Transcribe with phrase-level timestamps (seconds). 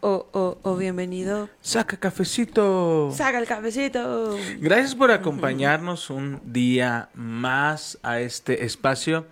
[0.00, 1.48] O, o, o bienvenido.
[1.60, 3.10] Saca cafecito.
[3.12, 4.36] Saca el cafecito.
[4.58, 9.26] Gracias por acompañarnos un día más a este espacio,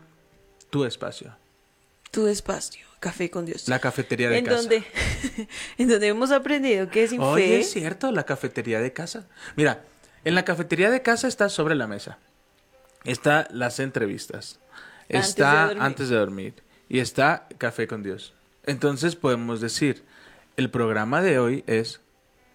[0.71, 1.37] tu espacio,
[2.11, 2.85] Tu espacio.
[2.99, 3.69] Café con Dios.
[3.69, 4.57] la cafetería de en casa.
[4.63, 4.83] donde,
[5.79, 7.61] en donde hemos aprendido que sin Oye, fe.
[7.61, 9.27] es cierto, la cafetería de casa.
[9.55, 9.85] Mira,
[10.25, 12.19] en la cafetería de casa está sobre la mesa.
[13.05, 14.59] Está las entrevistas.
[15.09, 15.83] Antes Está de dormir.
[15.83, 16.55] antes de dormir.
[16.89, 18.33] Y está Café con Dios.
[18.65, 20.03] Entonces podemos decir,
[20.57, 22.01] el programa de hoy es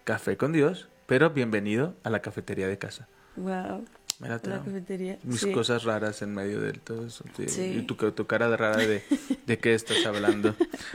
[0.04, 3.06] Café con Dios, pero bienvenido a la cafetería de casa.
[3.36, 3.84] Wow.
[4.20, 5.18] Te La cafetería.
[5.24, 5.50] Mis sí.
[5.52, 7.24] cosas raras en medio de todo eso.
[7.36, 7.48] sí.
[7.48, 7.62] Sí.
[7.78, 9.02] Y tu, tu cara de rara de,
[9.46, 10.54] de qué estás hablando.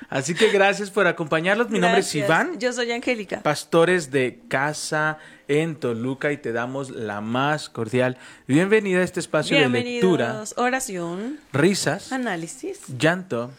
[0.09, 1.69] Así que gracias por acompañarnos.
[1.69, 2.15] Mi nombre es.
[2.15, 3.41] Iván Yo soy Angélica.
[3.41, 5.17] pastores de casa
[5.49, 10.43] en Toluca y te damos la más cordial bienvenida a este espacio de lectura.
[10.55, 13.51] Oración, risas, análisis llanto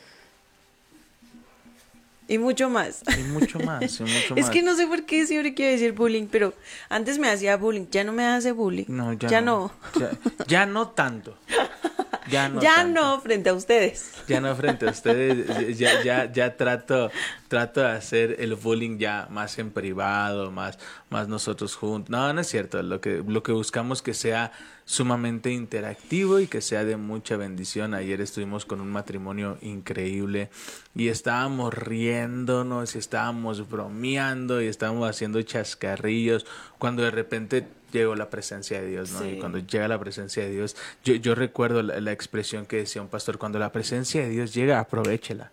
[2.29, 3.03] y mucho más.
[3.19, 3.83] y mucho más.
[4.01, 4.51] y mucho Es más.
[4.51, 6.55] que no sé por qué siempre quiero decir bullying, pero
[6.89, 8.85] antes me hacía bullying, ya no me hace bullying.
[8.89, 9.73] No, ya, ya no.
[9.95, 10.01] no.
[10.01, 10.11] Ya,
[10.47, 11.37] ya no tanto.
[12.31, 12.61] Ya no.
[12.61, 13.01] ya tanto.
[13.01, 14.13] no frente a ustedes.
[14.27, 17.11] Ya no frente a ustedes, ya, ya, ya trato,
[17.49, 20.79] trato de hacer el bullying ya más en privado, más,
[21.11, 22.11] más nosotros juntos.
[22.11, 22.83] No, no es cierto.
[22.83, 24.53] Lo que, lo que buscamos que sea
[24.89, 27.93] sumamente interactivo y que sea de mucha bendición.
[27.93, 30.49] Ayer estuvimos con un matrimonio increíble
[30.95, 36.47] y estábamos riéndonos y estábamos bromeando y estábamos haciendo chascarrillos
[36.79, 39.21] cuando de repente llegó la presencia de Dios, ¿no?
[39.21, 39.29] Sí.
[39.29, 43.03] Y cuando llega la presencia de Dios, yo, yo recuerdo la, la expresión que decía
[43.03, 45.51] un pastor, cuando la presencia de Dios llega, aprovechela.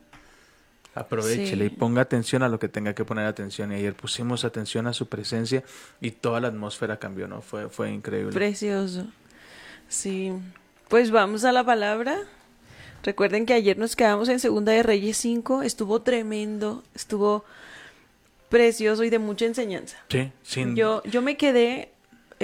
[0.94, 1.72] Aprovechela Sí.
[1.74, 3.72] y ponga atención a lo que tenga que poner atención.
[3.72, 5.64] Y ayer pusimos atención a su presencia
[6.00, 7.42] y toda la atmósfera cambió, ¿no?
[7.42, 8.32] Fue, fue increíble.
[8.32, 9.06] Precioso.
[9.90, 10.32] Sí.
[10.88, 12.18] Pues vamos a la palabra.
[13.04, 15.64] Recuerden que ayer nos quedamos en Segunda de Reyes 5.
[15.64, 17.44] Estuvo tremendo, estuvo
[18.50, 19.98] precioso y de mucha enseñanza.
[20.10, 20.76] Sí, sin...
[20.76, 21.92] Yo, yo me quedé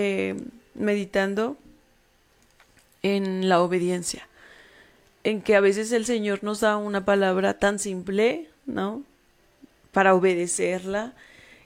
[0.02, 0.36] eh,
[0.74, 1.58] meditando
[3.04, 4.28] en la obediencia.
[5.24, 9.04] En que a veces el Señor nos da una palabra tan simple, ¿no?
[9.92, 11.14] Para obedecerla.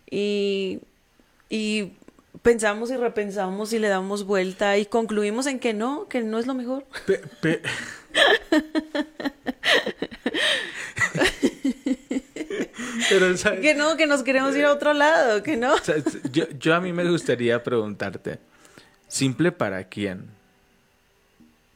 [0.09, 0.79] Y,
[1.49, 1.93] y
[2.41, 6.47] pensamos y repensamos y le damos vuelta y concluimos en que no, que no es
[6.47, 6.85] lo mejor.
[7.05, 7.61] Pe- pe-
[13.19, 13.61] Pero, ¿sabes?
[13.61, 15.75] Que no, que nos queremos ir a otro lado, que no.
[16.31, 18.39] Yo, yo a mí me gustaría preguntarte,
[19.07, 20.25] ¿simple para quién?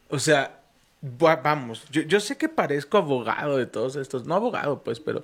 [0.10, 0.60] O sea,
[1.04, 5.24] va- vamos, yo, yo sé que parezco abogado de todos estos, no abogado pues, pero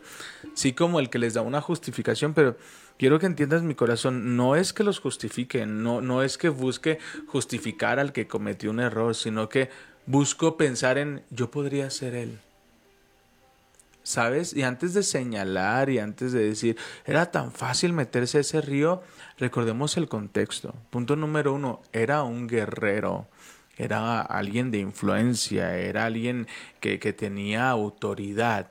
[0.53, 2.55] sí como el que les da una justificación, pero
[2.97, 6.99] quiero que entiendas mi corazón, no es que los justifique, no, no es que busque
[7.27, 9.69] justificar al que cometió un error, sino que
[10.05, 12.39] busco pensar en yo podría ser él.
[14.05, 14.53] ¿Sabes?
[14.53, 19.01] Y antes de señalar y antes de decir, era tan fácil meterse a ese río,
[19.39, 20.75] recordemos el contexto.
[20.91, 23.27] Punto número uno, era un guerrero,
[23.77, 26.45] era alguien de influencia, era alguien
[26.79, 28.67] que, que tenía autoridad.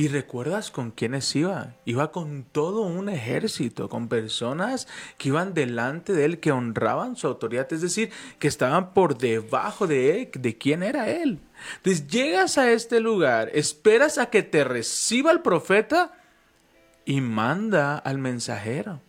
[0.00, 1.74] ¿Y recuerdas con quiénes iba?
[1.84, 4.88] Iba con todo un ejército, con personas
[5.18, 9.86] que iban delante de él, que honraban su autoridad, es decir, que estaban por debajo
[9.86, 11.40] de él, de quién era él.
[11.76, 16.14] Entonces llegas a este lugar, esperas a que te reciba el profeta
[17.04, 19.02] y manda al mensajero.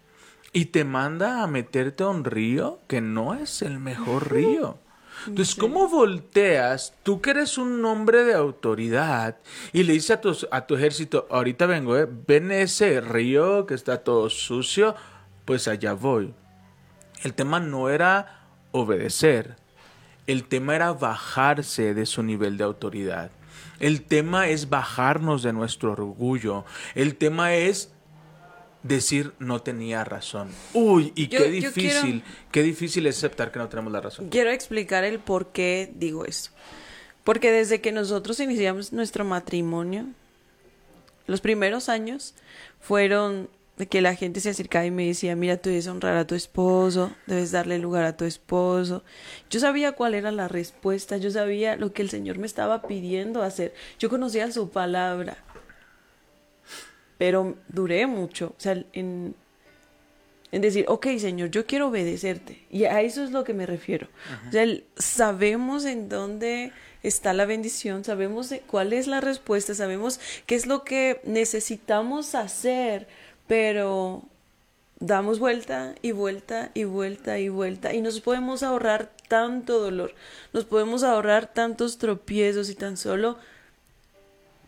[0.51, 4.77] Y te manda a meterte a un río que no es el mejor río.
[5.27, 9.37] Entonces, ¿cómo volteas, tú que eres un hombre de autoridad,
[9.73, 12.07] y le dices a tu, a tu ejército, ahorita vengo, ¿eh?
[12.27, 14.95] ven ese río que está todo sucio,
[15.45, 16.33] pues allá voy.
[17.23, 19.57] El tema no era obedecer,
[20.27, 23.31] el tema era bajarse de su nivel de autoridad.
[23.79, 26.65] El tema es bajarnos de nuestro orgullo.
[26.93, 27.91] El tema es
[28.83, 30.49] decir no tenía razón.
[30.73, 34.29] Uy, y Yo- qué difícil, qué difícil es aceptar que no tenemos la razón.
[34.29, 36.49] Quiero explicar el por qué digo esto.
[37.23, 40.07] Porque desde que nosotros iniciamos nuestro matrimonio,
[41.27, 42.33] los primeros años
[42.79, 43.47] fueron
[43.77, 46.35] de que la gente se acercaba y me decía, mira, tú debes honrar a tu
[46.35, 49.03] esposo, debes darle lugar a tu esposo.
[49.49, 53.41] Yo sabía cuál era la respuesta, yo sabía lo que el Señor me estaba pidiendo
[53.43, 53.73] hacer.
[53.97, 55.37] Yo conocía su palabra.
[57.21, 58.45] Pero duré mucho.
[58.57, 59.35] O sea, en,
[60.51, 62.65] En decir, ok, Señor, yo quiero obedecerte.
[62.71, 64.07] Y a eso es lo que me refiero.
[64.49, 66.73] O sea, el- sabemos en dónde
[67.03, 73.07] está la bendición, sabemos cuál es la respuesta, sabemos qué es lo que necesitamos hacer,
[73.47, 74.23] pero
[74.99, 80.13] damos vuelta y vuelta y vuelta y vuelta y nos podemos ahorrar tanto dolor,
[80.53, 83.37] nos podemos ahorrar tantos tropiezos y tan solo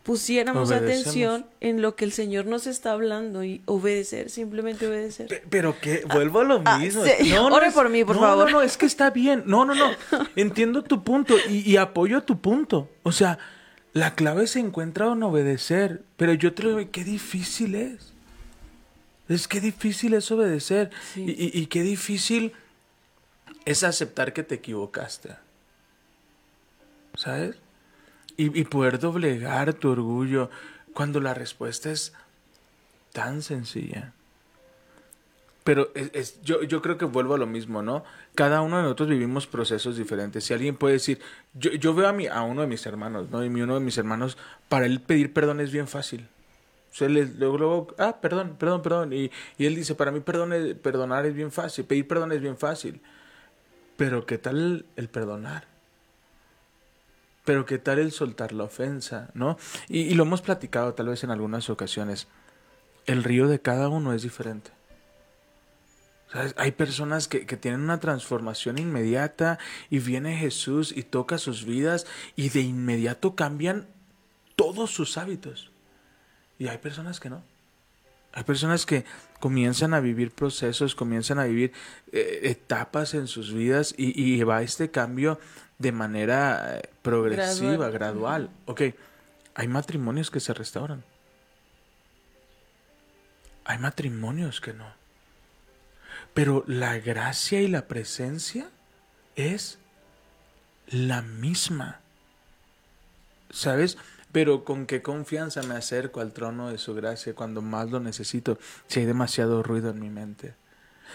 [0.04, 5.28] pusiéramos atención en lo que el Señor nos está hablando y obedecer, simplemente obedecer.
[5.28, 7.04] Pe- Pero que vuelvo a lo ah, mismo.
[7.06, 7.34] sí.
[7.38, 8.46] Ore por mí, por no, favor.
[8.52, 9.44] No, no, es que está bien.
[9.46, 9.92] No, no, no.
[10.36, 12.90] Entiendo tu punto y, y apoyo tu punto.
[13.04, 13.40] O sea,
[13.94, 16.04] la clave se encuentra en obedecer.
[16.18, 18.12] Pero yo te lo digo, qué difícil es.
[19.30, 20.90] Es que difícil es obedecer.
[21.14, 21.22] Sí.
[21.26, 22.52] Y, y- y qué difícil
[23.64, 25.30] es aceptar que te equivocaste.
[27.16, 27.56] ¿Sabes?
[28.36, 30.50] Y, poder doblegar tu orgullo
[30.94, 32.14] cuando la respuesta es
[33.14, 34.14] tan sencilla.
[35.64, 38.04] Pero es, es- yo, yo creo que vuelvo a lo mismo, ¿no?
[38.36, 40.44] Cada uno de nosotros vivimos procesos diferentes.
[40.44, 41.20] Si alguien puede decir,
[41.54, 43.44] yo, yo veo a, mi, a uno de mis hermanos, ¿no?
[43.46, 44.38] Y mi, uno de mis hermanos,
[44.68, 46.28] para él pedir perdón es bien fácil.
[46.92, 49.14] O sea, luego, ah, perdón, perdón, perdón.
[49.14, 52.42] Y, y él dice, para mí perdón es- perdonar es bien fácil, pedir perdón es
[52.42, 53.00] bien fácil.
[53.98, 55.68] Pero ¿qué tal el perdonar?
[57.46, 59.58] Pero ¿qué tal el soltar la ofensa, no?
[59.90, 62.28] Y, lo hemos platicado tal vez en algunas ocasiones.
[63.06, 64.72] El río de cada uno es diferente.
[66.56, 69.60] Hay personas que, que tienen una transformación inmediata
[69.92, 73.88] y viene Jesús y toca sus vidas y de inmediato cambian
[74.56, 75.72] todos sus hábitos.
[76.58, 77.44] Y hay personas que no.
[78.32, 79.06] Hay personas que
[79.40, 81.72] comienzan a vivir procesos, comienzan a vivir
[82.12, 85.40] eh, etapas en sus vidas y, y va este cambio
[85.84, 87.92] de manera eh, progresiva, Gradual.
[87.92, 88.50] gradual.
[88.66, 88.82] Ok,
[89.54, 91.04] hay matrimonios que se restauran.
[93.66, 94.88] Hay matrimonios que no.
[96.34, 98.70] Pero la gracia y la presencia
[99.36, 99.78] es
[100.88, 102.00] la misma.
[103.52, 103.98] ¿Sabes?
[104.32, 108.58] Pero con qué confianza me acerco al trono de su gracia cuando más lo necesito,
[108.88, 110.56] si hay demasiado ruido en mi mente.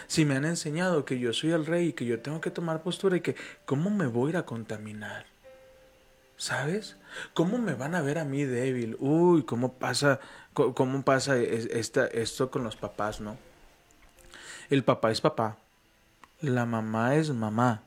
[0.06, 2.82] Si me han enseñado que yo soy el rey y que yo tengo que tomar
[2.82, 5.26] postura y que cómo me voy a ir a contaminar.
[6.36, 6.96] ¿Sabes?
[7.34, 8.96] ¿Cómo me van a ver a mí débil?
[9.00, 10.20] Uy, ¿cómo pasa,
[10.54, 13.36] cómo pasa es- esta, esto con los papás, no?
[14.70, 15.56] El papá es papá.
[16.40, 17.82] La mamá es mamá.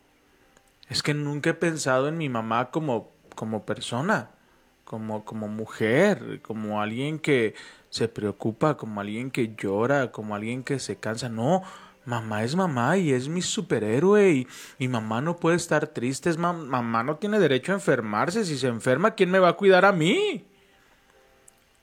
[0.90, 4.32] Es que nunca he pensado en mi mamá como, como persona,
[4.84, 7.56] como, como mujer, como alguien que
[7.90, 11.30] se preocupa, como alguien que llora, como alguien que se cansa.
[11.30, 11.64] No,
[12.06, 14.48] mamá es mamá y es mi superhéroe y
[14.80, 16.30] mi mamá no puede estar triste.
[16.30, 18.46] Es ma- mamá no tiene derecho a enfermarse.
[18.46, 20.46] Si se enferma, ¿quién me va a cuidar a mí?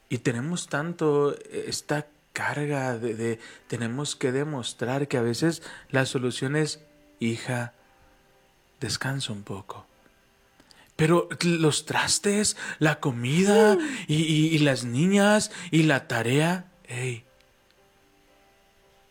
[0.08, 6.06] Y tenemos tanto eh, esta carga de, de- tenemos que demostrar que a veces la
[6.06, 6.80] solución es,
[7.20, 7.74] hija,
[8.80, 9.86] descansa un poco.
[10.96, 13.78] Pero los trastes, la comida
[14.08, 17.24] y, y- y las niñas y la tarea, hey,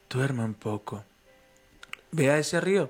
[0.10, 1.04] duerme un poco.
[2.12, 2.90] Ve a ese río,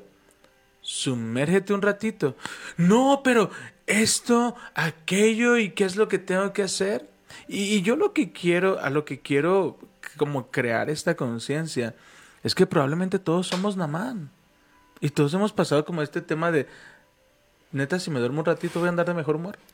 [0.82, 2.36] sumérgete un ratito.
[2.78, 3.50] No, pero
[3.88, 7.10] esto, aquello y qué es lo que tengo que hacer.
[7.48, 9.78] Y, y yo lo que quiero, a lo que quiero
[10.18, 11.96] como crear esta conciencia,
[12.44, 14.30] es que probablemente todos somos Namán.
[15.00, 16.68] Y todos hemos pasado como este tema de,
[17.72, 19.58] neta, si me duermo un ratito voy a andar de mejor humor.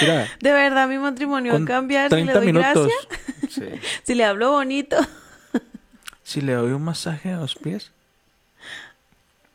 [0.00, 2.88] Mira, De verdad, mi matrimonio va a cambiar si le 30 doy minutos.
[2.88, 3.62] gracia, Sí.
[4.02, 4.96] si le hablo bonito.
[6.26, 7.92] Si le doy un masaje a los pies.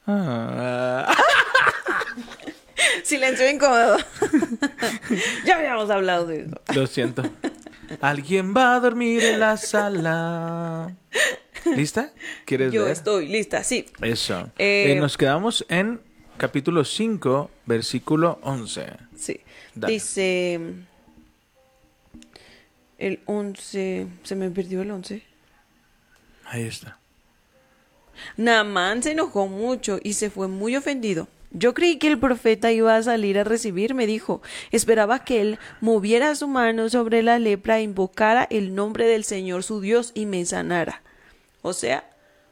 [0.06, 1.12] Ah.
[3.04, 3.98] Silencio incómodo.
[5.46, 6.62] ya habíamos hablado de eso.
[6.76, 7.24] Lo siento.
[8.02, 10.96] Alguien va a dormir en la sala.
[11.76, 12.12] ¿Lista?
[12.46, 12.92] ¿Quieres Yo ver?
[12.94, 13.86] estoy lista, sí.
[14.02, 14.50] Eso.
[14.60, 16.00] Eh, Eh, nos quedamos en
[16.38, 18.86] capítulo 5, versículo 11.
[19.18, 19.40] Sí.
[19.74, 19.94] Dale.
[19.94, 20.60] Dice
[23.00, 25.24] el 11, se me perdió el 11.
[26.46, 27.00] Ahí está.
[28.38, 31.28] Naamán se enojó mucho y se fue muy ofendido.
[31.52, 34.42] Yo creí que el profeta iba a salir a recibirme, dijo.
[34.72, 39.64] Esperaba que él moviera su mano sobre la lepra e invocara el nombre del Señor
[39.64, 41.02] su Dios y me sanara.
[41.62, 42.08] O sea,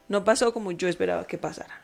[0.08, 1.82] no pasó como yo esperaba que pasara.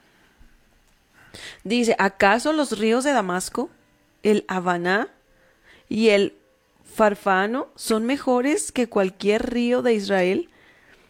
[1.64, 3.70] Dice, ¿acaso los ríos de Damasco,
[4.24, 5.10] el Habaná
[5.90, 6.36] y el
[6.94, 10.50] Farfano son mejores que cualquier río de Israel?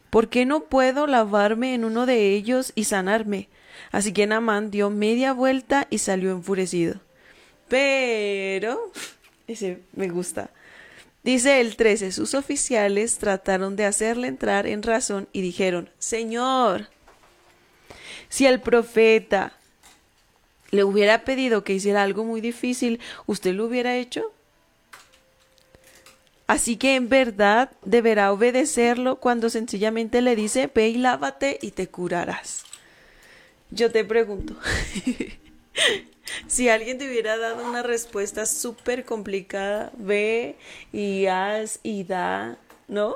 [0.09, 3.49] ¿Por qué no puedo lavarme en uno de ellos y sanarme?
[3.91, 6.99] Así que Naamán dio media vuelta y salió enfurecido.
[7.67, 8.91] Pero,
[9.47, 10.49] ese me gusta.
[11.23, 16.89] Dice el 13, sus oficiales trataron de hacerle entrar en razón y dijeron, Señor,
[18.27, 19.53] si el profeta
[20.71, 24.32] le hubiera pedido que hiciera algo muy difícil, ¿usted lo hubiera hecho?
[26.47, 31.87] Así que en verdad deberá obedecerlo cuando sencillamente le dice, ve y lávate y te
[31.87, 32.65] curarás.
[33.71, 34.55] Yo te pregunto,
[36.47, 40.57] si alguien te hubiera dado una respuesta súper complicada, ve
[40.91, 42.57] y haz y da,
[42.87, 43.15] ¿no?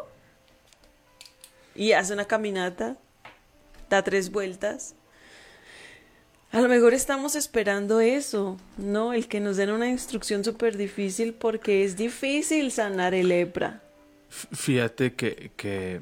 [1.75, 2.95] Y hace una caminata,
[3.89, 4.95] da tres vueltas.
[6.51, 9.13] A lo mejor estamos esperando eso, ¿no?
[9.13, 13.81] El que nos den una instrucción súper difícil porque es difícil sanar el lepra.
[14.29, 16.01] Fíjate que, que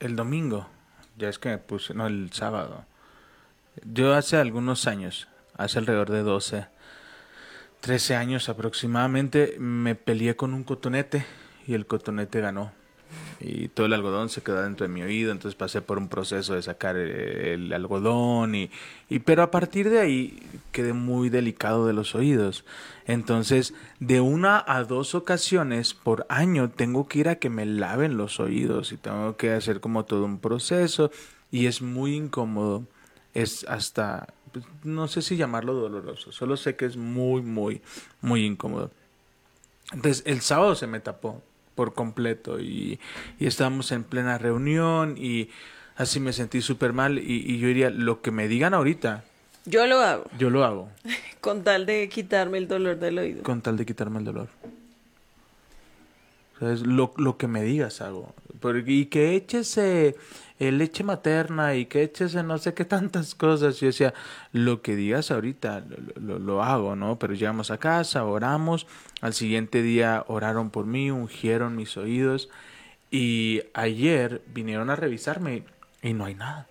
[0.00, 0.66] el domingo,
[1.16, 2.84] ya es que me puse, no, el sábado,
[3.84, 6.66] yo hace algunos años, hace alrededor de 12,
[7.80, 11.26] 13 años aproximadamente, me peleé con un cotonete
[11.66, 12.72] y el cotonete ganó.
[13.40, 16.54] Y todo el algodón se quedó dentro de mi oído, entonces pasé por un proceso
[16.54, 18.70] de sacar el, algodón y,
[19.10, 22.64] y pero a partir de ahí quedé muy delicado de los oídos.
[23.06, 28.16] Entonces, de una a dos ocasiones por año tengo que ir a que me laven
[28.16, 31.10] los oídos y tengo que hacer como todo un proceso
[31.50, 32.84] y es muy incómodo.
[33.34, 37.82] Es hasta pues, no sé si llamarlo doloroso, solo sé que es muy muy
[38.22, 38.90] muy incómodo.
[39.92, 41.42] Entonces, el sábado se me tapó
[41.76, 42.98] por completo y,
[43.38, 45.50] y estábamos en plena reunión y
[45.94, 49.22] así me sentí súper mal y, y yo diría, lo que me digan ahorita,
[49.66, 50.88] Yo lo hago, yo lo hago
[51.40, 53.42] con tal de quitarme el dolor del oído.
[53.44, 54.48] con tal de quitarme el dolor.
[56.60, 58.34] Lo, lo que me digas hago.
[58.60, 60.16] Porque, y que eches eh,
[60.58, 63.78] eh, leche materna y que eches eh, no sé qué tantas cosas.
[63.78, 64.14] Yo decía,
[64.52, 65.80] lo que digas ahorita
[66.16, 67.18] lo, lo- lo hago, ¿no?
[67.18, 68.86] Pero llegamos a casa, oramos.
[69.20, 72.48] Al siguiente día oraron por mí, ungieron mis oídos.
[73.10, 75.64] Y ayer vinieron a revisarme
[76.02, 76.66] y no hay nada.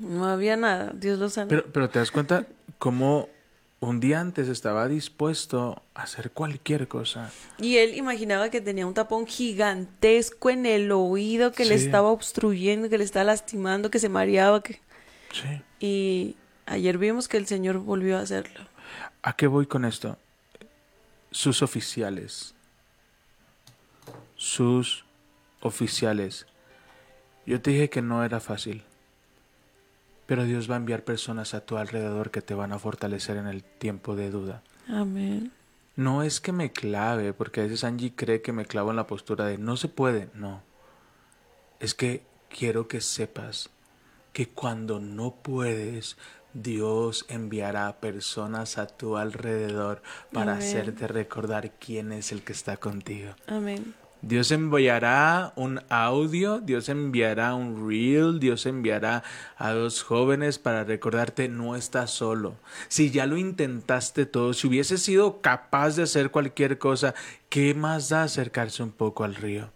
[0.00, 1.48] No había nada, Dios lo sanó.
[1.48, 2.46] Pero, pero te das cuenta
[2.78, 3.28] cómo
[3.80, 7.32] un día antes estaba dispuesto a hacer cualquier cosa.
[7.58, 12.90] Y él imaginaba que tenía un tapón gigantesco en el oído que le estaba obstruyendo,
[12.90, 14.62] que le estaba lastimando, que se mareaba.
[14.62, 14.80] Que...
[15.32, 15.62] Sí.
[15.80, 18.68] Y ayer vimos que el Señor volvió a hacerlo.
[19.22, 20.18] ¿A qué voy con esto?
[21.30, 22.54] Sus oficiales.
[24.36, 25.06] Sus
[25.62, 26.46] oficiales.
[27.46, 28.84] Yo te dije que no era fácil.
[30.30, 33.48] Pero Dios va a enviar personas a tu alrededor que te van a fortalecer en
[33.48, 34.62] el tiempo de duda.
[34.86, 35.50] Amén.
[35.96, 39.08] No es que me clave, porque a veces Angie cree que me clavo en la
[39.08, 40.28] postura de no se puede.
[40.34, 40.62] No.
[41.80, 43.70] Es que quiero que sepas
[44.32, 46.16] que cuando no puedes,
[46.54, 50.00] Dios enviará personas a tu alrededor
[50.32, 50.64] para Amén.
[50.64, 53.34] hacerte recordar quién es el que está contigo.
[53.48, 53.94] Amén.
[54.22, 59.22] Dios enviará un audio, Dios enviará un reel, Dios enviará
[59.56, 62.56] a dos jóvenes para recordarte no estás solo.
[62.88, 67.14] Si ya lo intentaste todo, si hubieses sido capaz de hacer cualquier cosa,
[67.48, 69.70] ¿qué más da acercarse un poco al río?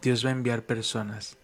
[0.00, 1.36] Dios va a enviar personas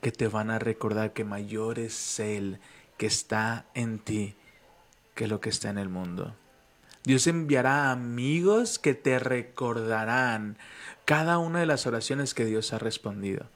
[0.00, 2.60] que te van a recordar que mayor es Él
[2.96, 4.36] que está en ti
[5.14, 6.34] que lo que está en el mundo.
[7.06, 10.58] Dios enviará amigos que te recordarán
[11.04, 13.46] cada una de las oraciones que Dios ha respondido.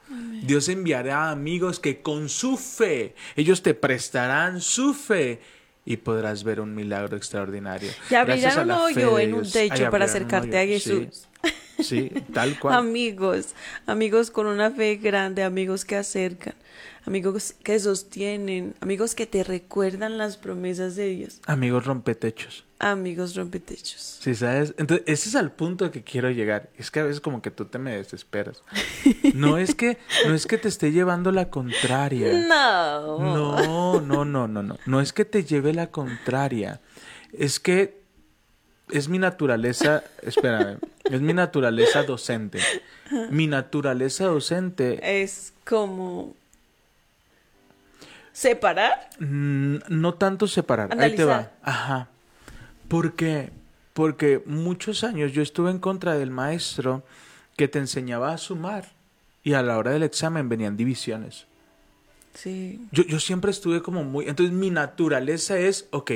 [0.44, 5.40] Dios enviará amigos que con su fe, ellos te prestarán su fe
[5.84, 7.90] y podrás ver un milagro extraordinario.
[8.08, 10.64] Y abrirán un hoyo en un techo Ay, para acercarte a.
[10.64, 11.26] Jesús.
[11.80, 12.74] Sí, sí, tal cual.
[12.76, 16.54] Amigos, amigos con una fe grande, amigos que acercan,
[17.04, 22.69] amigos que sostienen, amigos que te recuerdan las promesas de Dios, Amigos rompetechos.
[22.80, 24.18] Amigos rompetechos.
[24.20, 24.74] Sí, ¿sabes?
[24.78, 26.70] Entonces, ese es al punto que quiero llegar.
[26.76, 28.62] Es que a veces como que tú te me desesperas.
[29.34, 32.32] No es que, no es que te esté llevando la contraria.
[32.48, 33.18] No.
[33.18, 34.76] No, no, no, no, no.
[34.86, 36.80] No es que te lleve la contraria.
[37.32, 38.00] Es que
[38.90, 42.58] es mi naturaleza, espérame, es mi naturaleza docente.
[43.30, 46.34] Mi naturaleza docente Es como
[48.32, 49.10] separar.
[49.20, 50.90] Mm, no tanto separar.
[50.98, 51.52] Ahí te va.
[51.62, 52.08] Ajá.
[52.90, 53.50] ¿Por qué?
[53.92, 57.04] Porque muchos años yo estuve en contra del maestro
[57.56, 58.90] que te enseñaba a sumar
[59.44, 61.46] y a la hora del examen venían divisiones.
[62.34, 62.84] Sí.
[62.90, 64.26] Yo, yo siempre estuve como muy...
[64.28, 66.10] Entonces mi naturaleza es, ok,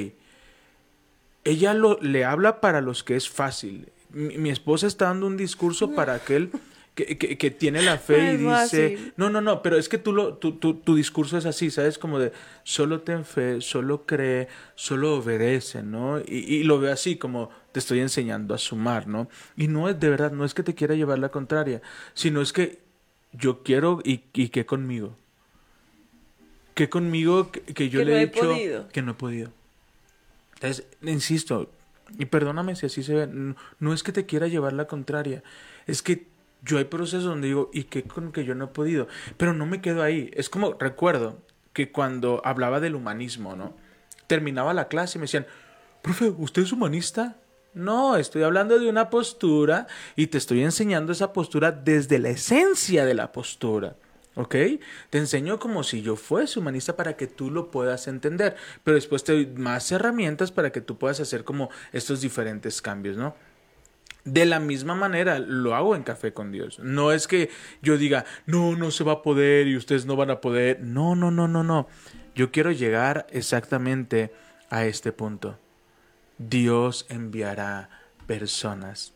[1.45, 3.89] ella lo, le habla para los que es fácil.
[4.11, 6.51] Mi, mi esposa está dando un discurso para aquel
[6.95, 9.13] que, que- que tiene la fe y dice, fácil.
[9.17, 11.99] no, no, no, pero es que tú lo, tu, tu, tu discurso es así, ¿sabes?
[11.99, 12.33] Como de,
[12.63, 16.21] solo ten fe, solo cree, solo obedece, ¿no?
[16.21, 19.29] Y, y lo veo así, como te estoy enseñando a sumar, ¿no?
[19.57, 21.83] Y no es de verdad, no es que te quiera llevar la contraria,
[22.15, 22.79] sino es que
[23.33, 25.17] yo quiero y, y que conmigo.
[26.75, 28.89] Que conmigo, que, que yo Que le no he he dicho podido.
[28.89, 29.51] que no he podido.
[30.55, 31.71] Entonces, insisto,
[32.19, 35.43] y perdóname si así se ve, no, no es que te quiera llevar la contraria,
[35.87, 36.27] es que
[36.65, 39.07] yo hay procesos donde digo, ¿y qué con que yo no he podido?
[39.37, 40.31] Pero no me quedo ahí.
[40.35, 41.39] Es como, recuerdo
[41.73, 43.77] que cuando hablaba del humanismo, ¿no?
[44.27, 45.47] Terminaba la clase y me decían,
[46.03, 47.37] profe, ¿usted es humanista?
[47.75, 53.05] No, estoy hablando de una postura y te estoy enseñando esa postura desde la esencia
[53.05, 53.97] de la postura.
[54.37, 54.57] ¿Ok?
[55.11, 59.23] Te enseño como si yo fuese humanista para que tú lo puedas entender, pero después
[59.23, 63.37] te doy más herramientas para que tú puedas hacer como estos diferentes cambios, ¿no?
[64.25, 66.79] De la misma manera lo hago en Café con Dios.
[66.79, 67.51] No es que
[67.83, 70.81] yo diga, no, no se va a poder y ustedes no van a poder.
[70.81, 71.89] No, no, no, no, no.
[72.35, 74.33] Yo quiero llegar exactamente
[74.71, 75.59] a este punto.
[76.39, 77.91] Dios enviará
[78.27, 79.14] personas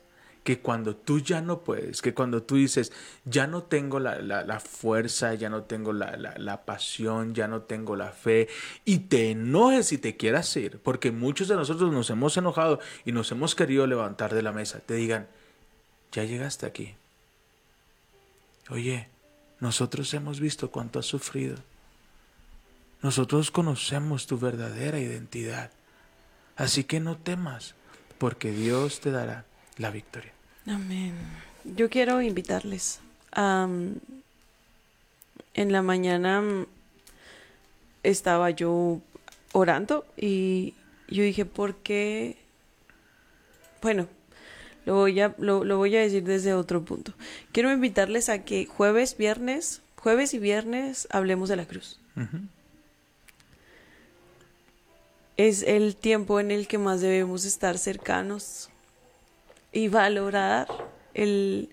[0.48, 2.90] que cuando tú ya no puedes, que cuando tú dices,
[3.26, 7.96] ya no tengo la, la- fuerza, ya no tengo la- la pasión, ya no tengo
[7.96, 8.48] la fe,
[8.86, 13.12] y te enojes y te quieras ir, porque muchos de nosotros nos hemos enojado y
[13.12, 15.26] nos hemos querido levantar de la mesa, te digan,
[16.12, 16.94] ya llegaste aquí.
[18.70, 19.08] Oye,
[19.60, 21.56] nosotros hemos visto cuánto has sufrido.
[23.02, 25.72] Nosotros conocemos tu verdadera identidad.
[26.56, 27.74] Así que no temas,
[28.16, 29.44] porque Dios te dará
[29.76, 30.32] la victoria.
[30.68, 31.14] Amén.
[31.64, 33.00] Yo quiero invitarles.
[33.34, 34.00] en
[35.72, 36.66] la mañana mm,
[38.02, 39.00] estaba yo
[39.52, 40.74] orando y
[41.08, 42.36] yo dije, ¿por qué?
[43.80, 44.08] Bueno,
[44.84, 47.14] lo voy a, lo, lo voy a decir desde otro punto.
[47.52, 51.98] Quiero invitarles a que jueves, viernes, jueves y viernes hablemos de la cruz.
[55.36, 58.70] Es el tiempo en el que más debemos estar cercanos
[59.72, 60.68] y valorar
[61.14, 61.70] el,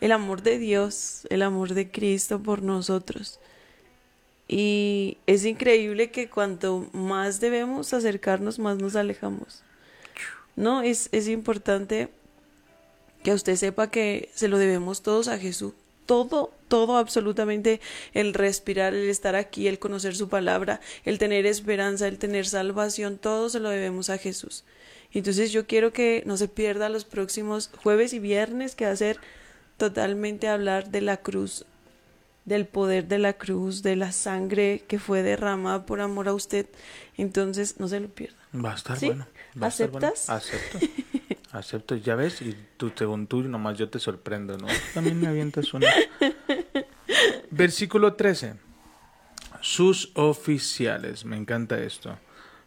[0.00, 3.40] el amor de Dios, el amor de Cristo por nosotros.
[4.46, 9.62] Y es increíble que cuanto más debemos acercarnos, más nos alejamos.
[10.56, 12.10] No, es, es importante
[13.22, 15.72] que usted sepa que se lo debemos todos a Jesús.
[16.06, 17.80] Todo, todo, absolutamente,
[18.12, 23.16] el respirar, el estar aquí, el conocer su palabra, el tener esperanza, el tener salvación,
[23.16, 24.64] todo se lo debemos a Jesús.
[25.14, 28.96] Entonces yo quiero que no se pierda los próximos jueves y viernes, que va a
[28.96, 29.18] ser
[29.76, 31.64] totalmente hablar de la cruz,
[32.44, 36.66] del poder de la cruz, de la sangre que fue derramada por amor a usted.
[37.16, 38.36] Entonces no se lo pierda.
[38.54, 39.06] Va a estar ¿Sí?
[39.06, 39.26] bueno.
[39.60, 40.08] va a estar bueno.
[40.08, 40.30] ¿Aceptas?
[40.30, 40.78] Acepto.
[41.52, 41.96] Acepto.
[41.96, 44.66] Ya ves, y tú, según tú, nomás yo te sorprendo, ¿no?
[44.92, 45.86] También me avientas una.
[47.50, 48.54] Versículo 13.
[49.60, 52.18] Sus oficiales, me encanta esto.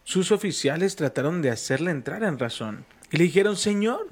[0.08, 2.86] Sus oficiales trataron de hacerle entrar en razón.
[3.12, 4.08] Y le dijeron, Señor,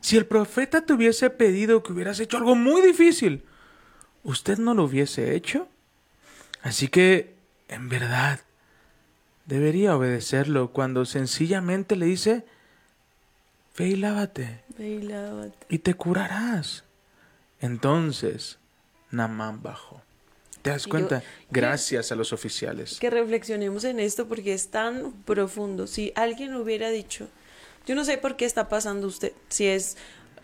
[0.00, 3.44] si el profeta te hubiese pedido que hubieras hecho algo muy difícil,
[4.22, 5.66] ¿usted no lo hubiese hecho?
[6.62, 7.34] Así que,
[7.66, 8.38] en verdad,
[9.46, 12.46] debería obedecerlo cuando sencillamente le dice,
[13.76, 15.66] ve y lávate Ve y lávate.
[15.68, 16.84] y te curarás.
[17.58, 18.60] Entonces,
[19.10, 20.05] Namán bajó.
[20.66, 21.22] ¿Te das yo- cuenta?
[21.50, 22.98] Gracias a los oficiales.
[22.98, 25.86] que reflexionemos en esto porque es tan profundo.
[25.86, 27.28] Si alguien hubiera dicho,
[27.86, 29.96] yo no sé por qué está pasando usted, si es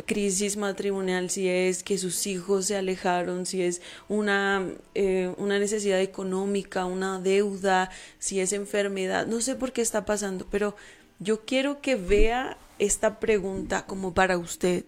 [0.07, 6.01] crisis matrimonial, si es que sus hijos se alejaron, si es una, eh, una necesidad
[6.01, 10.75] económica, una deuda, si es enfermedad, no sé por qué está pasando, pero
[11.19, 14.85] yo quiero que vea esta pregunta como para usted.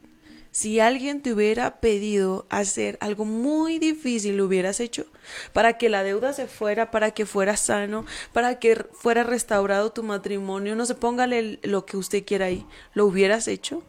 [0.54, 5.04] Si alguien te hubiera pedido hacer algo muy difícil, ¿lo hubieras hecho?
[5.52, 10.04] Para que la deuda se fuera, para que fuera sano, para que fuera restaurado tu
[10.04, 10.76] matrimonio.
[10.76, 12.64] No se póngale lo que usted quiera ahí.
[12.92, 13.82] ¿Lo hubieras hecho?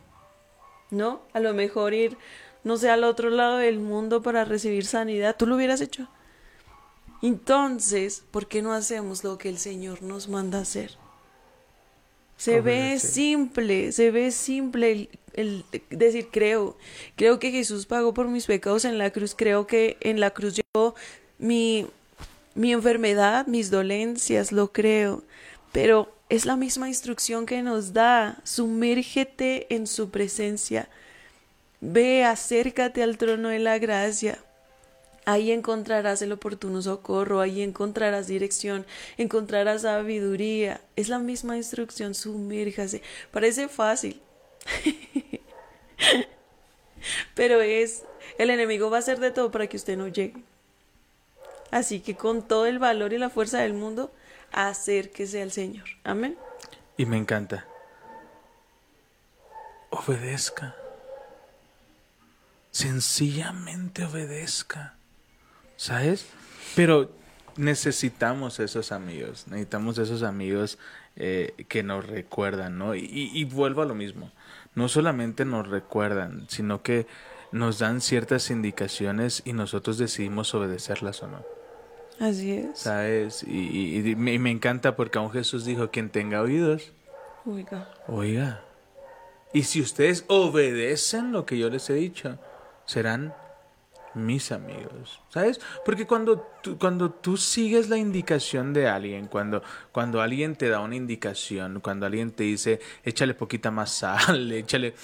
[0.89, 1.21] ¿No?
[1.33, 2.17] A lo mejor ir,
[2.63, 5.35] no sé, al otro lado del mundo para recibir sanidad.
[5.37, 6.09] ¿Tú lo hubieras hecho?
[7.21, 10.97] Entonces, ¿por qué no hacemos lo que el Señor nos manda hacer?
[12.37, 16.77] Se ve simple, se ve simple el, el decir creo,
[17.15, 20.55] creo que Jesús pagó por mis pecados en la cruz, creo que en la cruz
[20.55, 20.95] llevó
[21.37, 21.87] mi,
[22.53, 25.23] mi enfermedad, mis dolencias, lo creo,
[25.71, 30.89] pero es la misma instrucción que nos da, sumérgete en su presencia,
[31.81, 34.39] ve, acércate al trono de la gracia,
[35.25, 38.85] Ahí encontrarás el oportuno socorro, ahí encontrarás dirección,
[39.17, 40.81] encontrarás sabiduría.
[40.95, 43.01] Es la misma instrucción, sumérjase.
[43.31, 44.21] Parece fácil,
[47.33, 48.03] pero es,
[48.37, 50.43] el enemigo va a hacer de todo para que usted no llegue.
[51.71, 54.11] Así que con todo el valor y la fuerza del mundo,
[54.51, 55.85] acérquese al Señor.
[56.03, 56.37] Amén.
[56.97, 57.65] Y me encanta.
[59.89, 60.75] Obedezca.
[62.71, 64.95] Sencillamente obedezca.
[65.77, 66.27] ¿Sabes?
[66.75, 67.11] Pero
[67.57, 69.45] necesitamos esos amigos.
[69.47, 70.77] Necesitamos esos amigos
[71.15, 72.95] eh, que nos recuerdan, ¿no?
[72.95, 74.31] Y, y vuelvo a lo mismo.
[74.73, 77.07] No solamente nos recuerdan, sino que
[77.51, 81.43] nos dan ciertas indicaciones y nosotros decidimos obedecerlas o no.
[82.19, 82.79] Así es.
[82.79, 83.43] ¿Sabes?
[83.47, 86.91] Y, y- me, me encanta porque aún Jesús dijo, quien tenga oídos,
[87.45, 87.89] Oiga.
[88.07, 88.61] oiga.
[89.53, 92.37] Y si ustedes obedecen lo que yo les he dicho,
[92.85, 93.33] serán
[94.15, 95.21] mis amigos.
[95.29, 95.59] ¿Sabes?
[95.83, 100.79] Porque cuando tú, cuando tú sigues la indicación de alguien, cuando, cuando alguien te da
[100.79, 104.95] una indicación, cuando alguien te dice, échale poquita más sal, échale...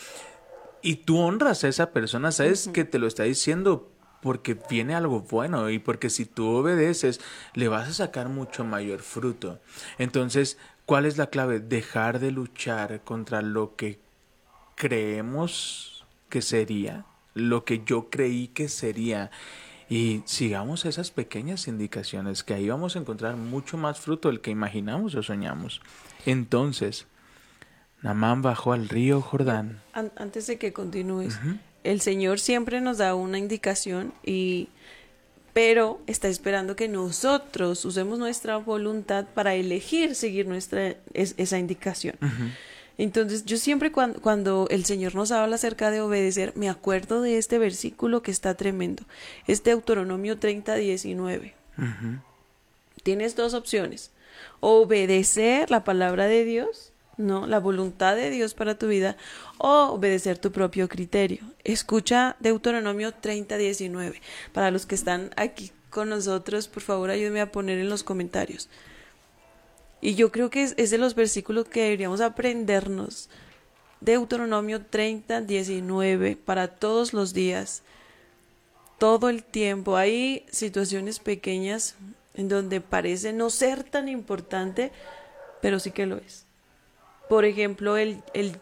[0.84, 5.22] Y tú honras a esa persona, sabes que te lo está diciendo porque viene algo
[5.22, 7.20] bueno y porque si tú obedeces
[7.54, 9.60] le vas a sacar mucho mayor fruto.
[9.98, 11.60] Entonces, ¿cuál es la clave?
[11.60, 14.00] Dejar de luchar contra lo que
[14.76, 19.32] creemos que sería, lo que yo creí que sería.
[19.90, 24.50] Y sigamos esas pequeñas indicaciones, que ahí vamos a encontrar mucho más fruto del que
[24.52, 25.82] imaginamos o soñamos.
[26.26, 27.08] Entonces,
[28.02, 29.82] Namán bajó al río Jordán.
[29.94, 31.38] An- antes de que continúes,
[31.84, 34.70] el Señor siempre nos da una indicación y
[35.54, 42.16] pero está esperando que nosotros usemos nuestra voluntad para elegir seguir nuestra es- esa indicación.
[43.04, 47.40] Entonces, yo siempre cuando, cuando el Señor nos habla acerca de obedecer, me acuerdo de
[47.40, 49.06] este versículo que está tremendo.
[49.48, 51.56] Es Deuteronomio 30, 19.
[51.80, 52.20] Ujú.
[53.02, 54.12] Tienes dos opciones.
[54.60, 59.18] Obedecer la palabra de Dios, no, la voluntad de Dios para tu vida,
[59.58, 61.40] o obedecer tu propio criterio.
[61.64, 64.22] Escucha Deuteronomio 30, 19.
[64.54, 68.70] Para los que están aquí con nosotros, por favor, ayúdeme a poner en los comentarios.
[70.02, 73.30] Y yo creo que es, de los versículos que deberíamos aprendernos.
[74.00, 77.84] Deuteronomio 30, 19, para todos los días
[78.98, 79.96] todo el tiempo.
[79.96, 81.96] Hay situaciones pequeñas
[82.34, 84.92] en donde parece no ser tan importante,
[85.62, 86.46] pero sí que lo es.
[87.30, 88.58] Por ejemplo, el, el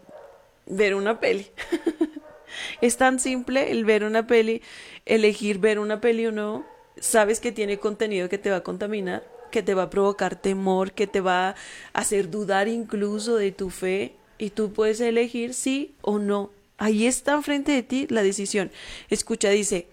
[0.65, 1.47] ver una peli.
[2.81, 4.61] es tan simple el ver una peli,
[5.05, 6.65] elegir ver una peli o no.
[6.99, 10.91] Sabes que tiene contenido que te va a contaminar, que te va a provocar temor,
[10.91, 11.55] que te va a
[11.93, 14.15] hacer dudar incluso de tu fe.
[14.37, 16.51] Y tú puedes elegir sí o no.
[16.77, 18.71] Ahí está enfrente de ti la decisión.
[19.09, 19.87] Escucha, dice,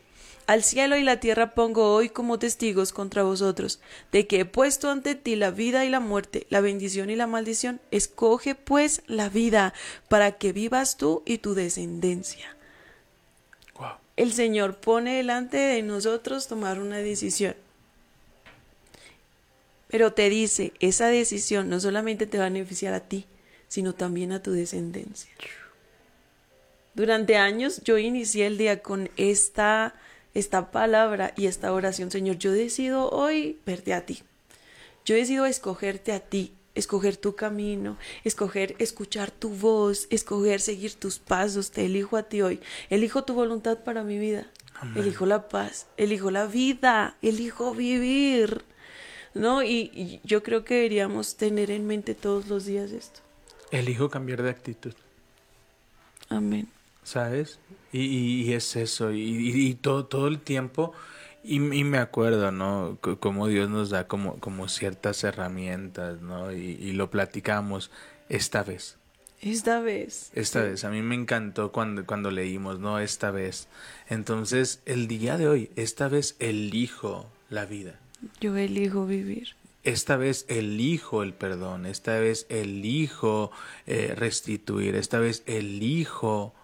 [0.47, 3.81] al cielo y la tierra pongo hoy como testigos contra vosotros,
[4.13, 7.27] de que he puesto ante ti la vida y la muerte, la bendición y la
[7.27, 7.81] maldición.
[7.91, 9.75] Escoge pues la vida,
[10.09, 12.57] para que vivas tú y tu descendencia.
[14.17, 17.55] El Señor pone delante de nosotros tomar una decisión.
[19.89, 23.27] Pero te dice, esa decisión no solamente te va a beneficiar a ti,
[23.69, 25.31] sino también a tu descendencia.
[26.95, 29.95] Durante años yo inicié el día con esta,
[30.35, 32.11] esta palabra y esta oración.
[32.11, 34.23] Señor, yo decido hoy verte a ti.
[35.05, 41.19] Yo decido escogerte a ti, escoger tu camino, escoger escuchar tu voz, escoger seguir tus
[41.19, 41.71] pasos.
[41.71, 42.61] Te elijo a ti hoy.
[42.91, 44.51] Elijo tu voluntad para mi vida.
[44.95, 48.65] Elijo la paz, elijo la vida, elijo vivir.
[49.37, 49.63] ¿No?
[49.63, 53.21] Y, y yo creo que deberíamos tener en mente todos los días esto.
[53.71, 54.95] Elijo cambiar de actitud.
[56.29, 56.69] Amén.
[57.05, 57.61] ¿sabes?
[57.93, 60.93] Y, y- y es eso, y, todo, todo el tiempo,
[61.45, 62.99] y, me acuerdo, ¿no?
[63.05, 66.53] C- Como Dios nos da como, como ciertas herramientas, ¿no?
[66.53, 67.93] Y, y lo platicamos
[68.29, 68.97] esta vez,
[69.41, 70.31] Esta vez.
[70.35, 70.83] esta vez.
[70.85, 72.99] A mí me encantó cuando, cuando leímos, ¿no?
[72.99, 73.69] Esta vez.
[74.09, 78.01] Entonces, el día de hoy, esta vez elijo la vida.
[78.41, 79.49] Yo elijo vivir.
[79.85, 83.53] Esta vez elijo el perdón, esta vez elijo
[83.87, 86.55] eh, restituir, esta vez elijo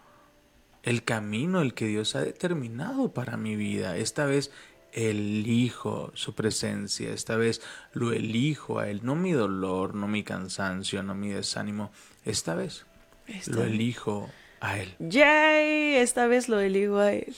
[0.83, 4.51] el camino el que Dios ha determinado para mi vida, esta vez
[4.93, 7.63] elijo su presencia, esta vez
[7.93, 11.93] lo elijo a Él, no mi dolor, no mi cansancio, no mi desánimo,
[12.25, 12.87] esta vez
[13.29, 13.71] Esta lo vez.
[13.71, 14.95] elijo a Él.
[14.99, 17.35] Yay, esta vez lo elijo a él.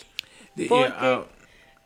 [0.56, 1.24] Y- Porque, ah,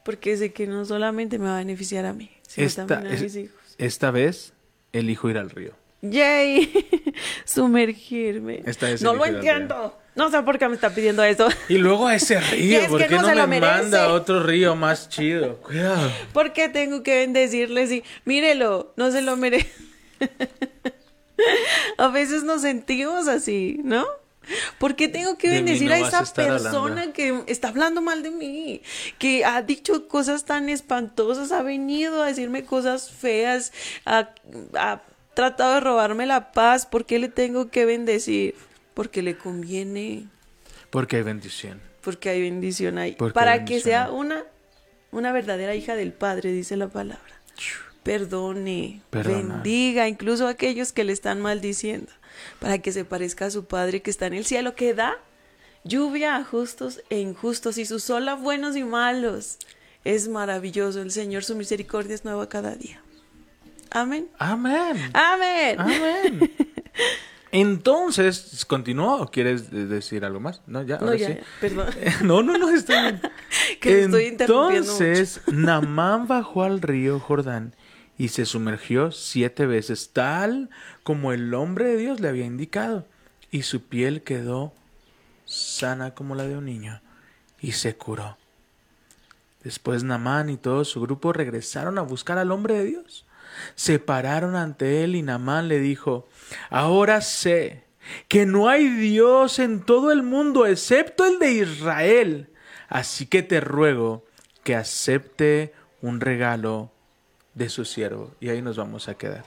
[0.09, 3.14] porque sé que no solamente me va a beneficiar a mí, sino esta, también a
[3.16, 3.55] es- mis hijos.
[3.77, 4.55] esta vez
[4.94, 5.73] elijo ir al río.
[6.01, 6.73] Yay,
[7.44, 8.62] sumergirme.
[8.64, 9.99] Esta vez no lo entiendo.
[10.14, 11.47] No sé por qué me está pidiendo eso.
[11.68, 13.71] Y luego a ese Y río, es ¿por qué no no, se me lo merece.
[13.83, 15.57] manda a otro río más chido?
[15.59, 16.11] Cuidado.
[16.33, 17.87] ¿Por qué tengo que bendecirle?
[17.87, 19.68] Sí, mírelo, no se lo merece.
[21.99, 24.07] a veces nos sentimos así, ¿no?
[24.79, 27.13] ¿Por qué tengo que bendecir no a esa a persona hablando.
[27.13, 28.83] que está hablando mal de mí?
[29.19, 33.73] Que ha dicho cosas tan espantosas, ha venido a decirme cosas feas,
[34.05, 34.31] ha,
[34.75, 35.03] ha
[35.35, 36.87] tratado de robarme la paz.
[36.87, 38.55] ¿Por qué le tengo que bendecir?
[38.95, 40.25] Porque le conviene,
[40.91, 41.81] Porque hay bendición.
[42.01, 43.13] porque hay bendición ahí.
[43.19, 44.45] Porque Para que sea una,
[45.13, 47.23] una verdadera hija del Padre, dice la palabra.
[48.03, 49.55] Perdone, Perdona.
[49.57, 52.11] bendiga incluso a aquellos que le están maldiciendo,
[52.61, 55.16] para que se parezca a su Padre que está en el cielo, que da
[55.85, 59.59] lluvia a justos e injustos y su sol a buenos y malos.
[60.05, 63.03] Es maravilloso el Señor, su misericordia es nueva cada día.
[63.90, 64.29] Amén.
[64.38, 65.11] Amén.
[65.14, 65.77] Amén.
[65.81, 66.53] Amén.
[67.51, 70.61] Entonces, ¿continúa o quieres de- decir algo más?
[70.66, 71.35] No, ya, No, ahora ya, sí.
[71.35, 71.87] ya, perdón.
[72.22, 73.20] No, no, no, está bien.
[73.81, 77.74] Que lo estoy interrumpiendo Entonces, Namán bajó al río Jordán
[78.19, 80.69] y se sumergió siete veces, tal
[81.05, 83.07] como el hombre de Dios le había indicado,
[83.51, 84.73] y su piel quedó
[85.45, 87.01] sana como la de un niño,
[87.61, 88.37] y se curó.
[89.63, 93.25] Después Namán y todo su grupo regresaron a buscar al hombre de Dios.
[93.75, 96.29] Se pararon ante él y Namán le dijo,
[96.71, 97.85] ahora sé
[98.29, 102.51] que no hay Dios en todo el mundo excepto el de Israel.
[102.89, 104.25] Así que te ruego
[104.65, 106.93] que acepte un regalo
[107.59, 108.31] de su siervo.
[108.40, 109.44] Y ahí nos vamos a quedar.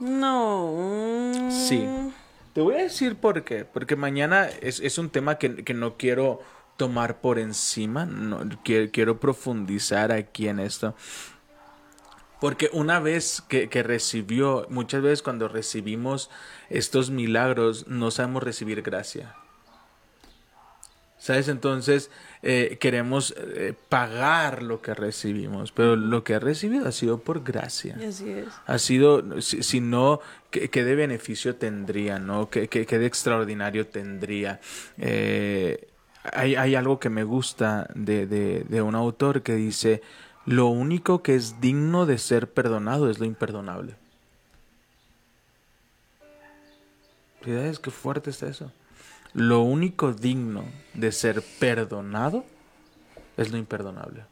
[0.00, 1.48] No.
[1.50, 1.88] Sí.
[2.52, 3.64] Te voy a decir por qué.
[3.64, 6.42] Porque mañana es, es un tema que, que no quiero
[6.76, 8.04] tomar por encima.
[8.04, 10.94] No, quiero, quiero profundizar aquí en esto.
[12.40, 16.28] Porque una vez que, que recibió, muchas veces cuando recibimos
[16.68, 19.36] estos milagros, no sabemos recibir gracia.
[21.18, 21.46] ¿Sabes?
[21.46, 22.10] Entonces
[22.42, 27.44] eh, queremos eh, pagar lo que recibimos, pero lo que ha recibido ha sido por
[27.44, 28.48] gracia Así es.
[28.66, 32.50] ha sido, si, si no, ¿qué, qué de beneficio tendría, no?
[32.50, 34.60] ¿Qué, qué- qué de extraordinario tendría?
[34.98, 35.86] Eh,
[36.32, 40.02] hay, hay algo que me gusta de, de, de un autor que dice,
[40.44, 43.94] lo único que es digno de ser perdonado es lo imperdonable.
[47.44, 48.70] ¿Sabes qué fuerte está eso?
[49.34, 50.64] Lo único digno
[50.94, 52.44] de ser perdonado
[53.36, 54.24] es lo imperdonable.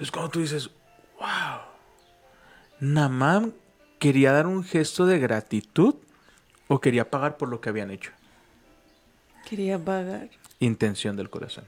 [0.00, 0.70] Es cuando tú dices,
[1.18, 1.60] wow,
[2.80, 3.54] Namán
[3.98, 5.94] quería dar un gesto de gratitud
[6.68, 8.10] o quería pagar por lo que habían hecho.
[9.48, 10.28] Quería pagar.
[10.58, 11.64] Intención del corazón.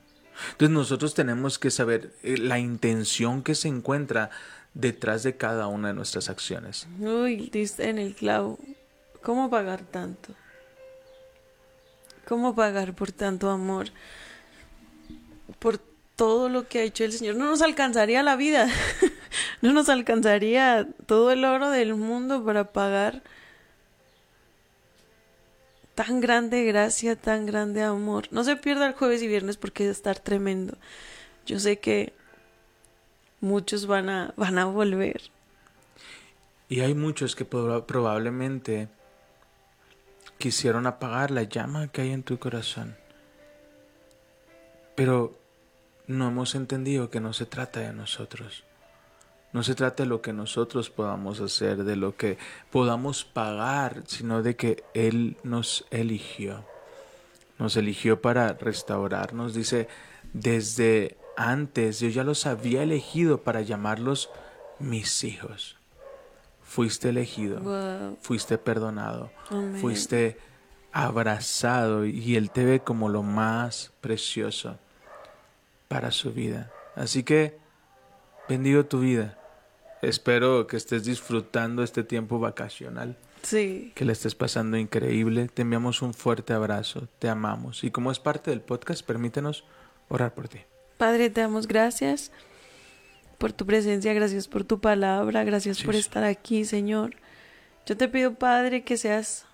[0.53, 4.31] Entonces nosotros tenemos que saber eh, la intención que se encuentra
[4.75, 6.87] detrás de cada una de nuestras acciones.
[7.01, 8.59] Uy, diste en el clavo.
[9.23, 10.35] ¿Cómo pagar tanto?
[12.29, 13.87] ¿Cómo pagar por tanto amor?
[15.59, 15.79] Por
[16.15, 17.37] todo lo que ha hecho el Señor.
[17.37, 18.69] No nos alcanzaría la vida.
[19.63, 23.23] no nos alcanzaría todo el oro del mundo para pagar
[25.95, 28.29] tan grande gracia, tan grande amor.
[28.31, 30.77] No se pierda el jueves y viernes porque va a estar tremendo.
[31.47, 32.13] Yo sé que
[33.41, 35.23] muchos van a, van a volver.
[36.69, 38.89] Y hay muchos que proba- probablemente
[40.39, 42.97] quisieron apagar la llama que hay en tu corazón.
[44.95, 45.39] Pero
[46.07, 48.65] no hemos entendido que no se trata de nosotros.
[49.53, 52.39] No se trata de lo que nosotros podamos hacer, de lo que
[52.71, 56.65] podamos pagar, sino de que Él nos eligió.
[57.59, 59.55] Nos eligió para restaurarnos.
[59.55, 59.89] Dice,
[60.33, 64.31] desde antes yo ya los había elegido para llamarlos
[64.79, 65.78] mis hijos.
[66.69, 68.19] Fuiste elegido, Wow.
[68.21, 69.31] fuiste perdonado,
[69.81, 70.37] fuiste
[70.93, 74.79] abrazado y Él te ve como lo más precioso
[75.89, 76.71] para su vida.
[76.95, 77.57] Así que
[78.51, 79.39] bendigo tu vida.
[80.03, 83.93] Espero que estés disfrutando este tiempo vacacional, Sí.
[83.95, 85.49] que le estés pasando increíble.
[85.49, 89.65] Te enviamos un fuerte abrazo, te amamos y como es parte del podcast, permítenos
[90.09, 90.59] orar por ti.
[90.99, 92.31] Padre, te damos gracias
[93.39, 97.15] por tu presencia, gracias por tu palabra, gracias por estar aquí, Señor.
[97.87, 99.47] Yo te pido, Padre, que seas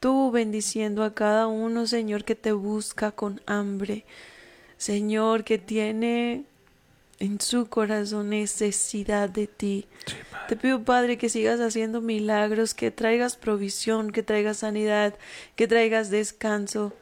[0.00, 4.04] tú bendiciendo a cada uno, Señor, que te busca con hambre.
[4.76, 6.44] Señor, que tiene
[7.20, 9.86] en su corazón necesidad de ti.
[10.48, 15.14] Te pido, Padre, que sigas haciendo milagros, que traigas provisión, que traigas sanidad,
[15.54, 16.94] que traigas descanso,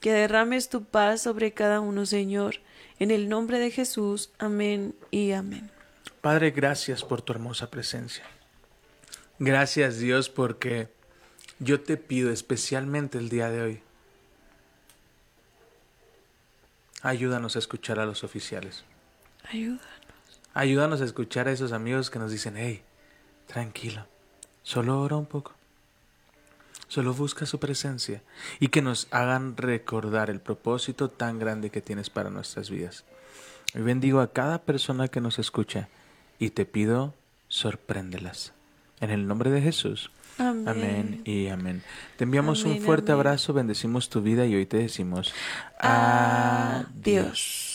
[0.00, 2.60] que derrames tu paz sobre cada uno, Señor.
[2.98, 5.73] En el nombre de Jesús, amén y amén.
[6.24, 8.24] Padre, gracias por tu hermosa presencia.
[9.38, 10.88] Gracias Dios porque
[11.58, 13.82] yo te pido especialmente el día de hoy.
[17.02, 18.86] Ayúdanos a escuchar a los oficiales.
[19.50, 19.84] Ayúdanos.
[20.54, 22.82] Ayúdanos a escuchar a esos amigos que nos dicen, hey,
[23.46, 24.06] tranquilo,
[24.62, 25.52] solo ora un poco.
[26.88, 28.22] Solo busca su presencia
[28.60, 33.04] y que nos hagan recordar el propósito tan grande que tienes para nuestras vidas.
[33.74, 35.90] Hoy bendigo a cada persona que nos escucha
[36.38, 37.14] y te pido
[37.48, 38.52] sorpréndelas.
[39.00, 40.10] En el nombre de Jesús.
[40.38, 40.68] Amén.
[40.68, 41.82] Amén y amén.
[42.16, 43.20] Te enviamos un fuerte amén.
[43.20, 45.32] abrazo, bendecimos tu vida y hoy te decimos
[45.78, 47.73] Adiós.